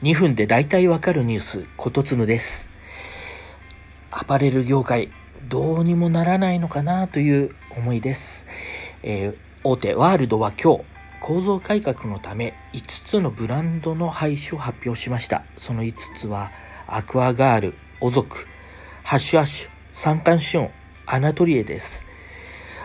[0.00, 2.68] 2分で大体わかるニュース、ことつむです。
[4.12, 5.10] アパレル業界、
[5.48, 8.46] どうにもならないのかなという思いです。
[9.02, 10.84] えー、大手ワールドは今日、
[11.20, 15.42] 構造改革のため5つのブランドの廃止を発表しました。
[15.56, 16.52] その5つは、
[16.86, 18.46] アクアガール、オゾク、
[19.02, 20.70] ハッシュアッシュ、三寒シオン、
[21.06, 22.04] アナトリエです。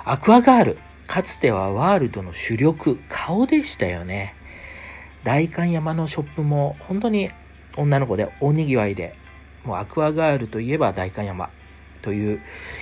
[0.03, 4.33] アクアガール、かつてはワールドの主力、顔でしたよね。
[5.23, 7.29] 代官山のショップも本当に
[7.75, 9.15] 女の子で大にぎわいで、
[9.63, 11.49] もうアクアガールといえば代官山
[12.01, 12.41] という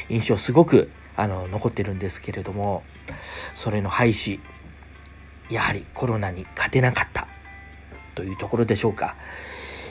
[0.10, 2.84] 印象すごくあの残ってるんですけれども、
[3.54, 4.40] それの廃止、
[5.50, 7.28] やはりコロナに勝てなかった
[8.16, 9.16] というところでしょうか。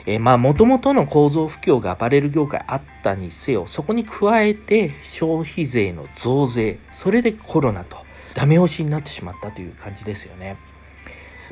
[0.05, 7.97] えー、まあ、元々の構造不況がアパレル業界あったにせよ、そこに加えて消費税の増税、それでコロナと
[8.33, 10.57] ダメ押しになってしまったという感じですよね。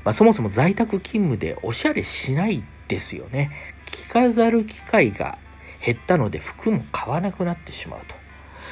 [0.04, 3.52] まあ、そもそも在宅勤務でおしゃれしないですよね。
[3.92, 5.38] 着飾る機会が
[5.84, 8.16] 減ったので服も買わなくなってしまうと。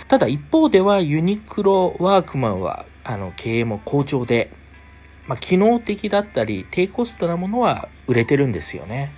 [0.08, 4.52] ただ一方ではユニクロワークマンはあの経営も好調で、
[5.28, 9.14] まあ、機能的だったり低コストなものは売れてるんですよね。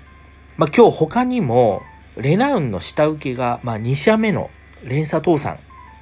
[0.57, 1.83] まあ、今日他にも
[2.17, 4.49] レナウンの下請けが、まあ、2社目の
[4.83, 5.59] 連鎖倒産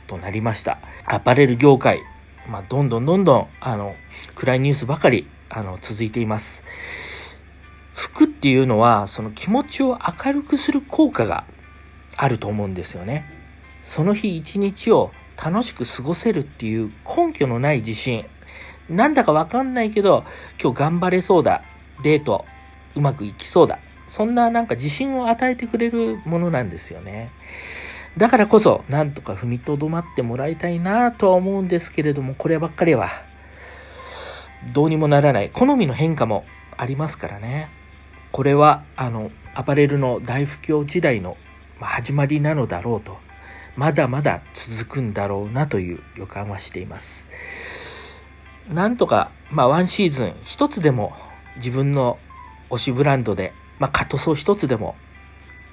[0.08, 0.80] となりました。
[1.06, 2.02] アパレル業界、
[2.48, 3.96] まあ、どんどんどんどん、あの、
[4.36, 6.64] 暗いニュースばかりあの、続いています。
[7.94, 11.46] 服っていうのは、その気持ちを明るくする効果が
[12.16, 13.26] あると思うんですよね。
[13.84, 18.26] その日一日を楽しく過ごせるっていう根拠のない自信。
[18.90, 20.26] なんだかわかんないけど、
[20.62, 21.64] 今日頑張れそうだ。
[22.04, 22.46] デート、
[22.96, 23.80] うまくいきそうだ。
[24.08, 27.32] そんななんか自信を与えてくれるものなんですよね。
[28.18, 33.10] だからこそ、なんとか踏みとどまってもらいたいなとは思うんですけれども、こればっかりは
[34.74, 35.50] どうにもならない。
[35.52, 37.70] 好みの変化もありますからね。
[38.32, 41.38] これは、あの、アパレルの大不況時代の、
[41.80, 43.18] 始まりなのだろうと。
[43.76, 47.30] まだまだ続くんだろうなという予感はしています。
[48.70, 51.14] なんとか、まあ、ワンシーズン一つでも
[51.58, 52.18] 自分の
[52.70, 54.96] 推しブランドで、まあ、カットソー一つでも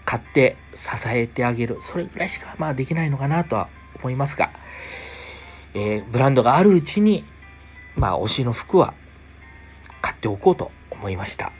[0.05, 1.78] 買って支えてあげる。
[1.81, 3.69] それぐらいしか、まあ、できないのかなとは
[3.99, 4.51] 思いますが、
[5.72, 7.25] えー、ブランドがあるうちに
[7.97, 8.94] まあ、推しの服は
[10.03, 11.53] 買っておこうと思いました。